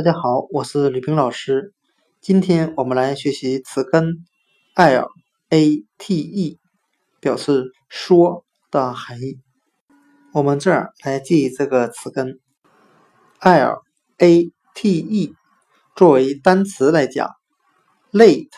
[0.00, 1.74] 大家好，我是吕冰老师。
[2.22, 4.24] 今天我们来学习词根
[4.74, 6.58] late，
[7.20, 9.38] 表示说的含义。
[10.32, 12.40] 我们这儿来记这个词根
[13.40, 15.34] late，
[15.94, 17.28] 作为单词来讲
[18.10, 18.48] ，late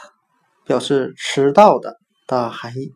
[0.65, 1.99] 表示迟到的
[2.29, 2.95] 的含义。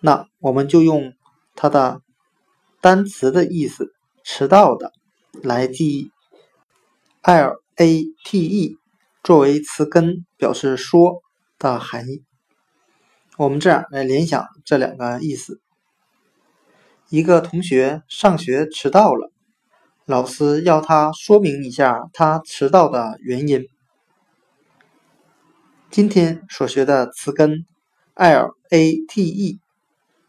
[0.00, 1.12] 那我们就用
[1.54, 2.02] 它的
[2.80, 3.92] 单词的意思
[4.26, 4.90] “迟到的”
[5.40, 6.11] 来记忆。
[7.22, 8.76] Late
[9.22, 11.22] 作为词根表示说
[11.56, 12.24] 的含义，
[13.36, 15.60] 我们这样来联想这两个意思：
[17.10, 19.30] 一个同学上学迟到了，
[20.04, 23.68] 老师要他说明一下他迟到的原因。
[25.92, 27.64] 今天所学的词根
[28.16, 29.58] late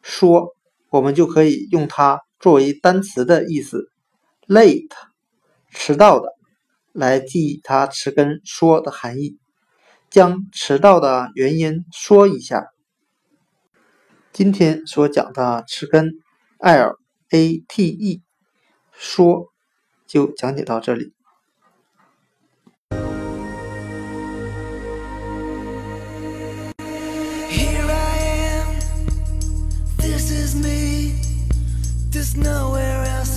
[0.04, 0.54] 说，
[0.92, 3.90] 我们就可以用它作为单词的意思
[4.48, 4.92] ：late
[5.72, 6.30] 迟到的。
[6.94, 9.38] 来记忆它词根“说”的含义，
[10.10, 12.68] 将迟到的原因说一下。
[14.32, 16.12] 今天所讲的词根
[16.60, 16.98] “l
[17.30, 18.22] a t e”，
[18.94, 19.52] 说，
[20.08, 21.14] 就讲解到这里。
[32.36, 33.33] Nowhere else